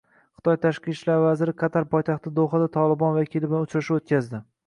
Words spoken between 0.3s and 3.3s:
Xitoy tashqi ishlar vaziri Qatar poytaxti Dohada Tolibon